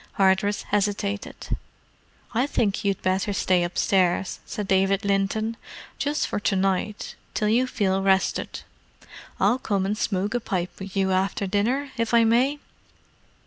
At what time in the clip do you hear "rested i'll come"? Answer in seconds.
8.01-9.85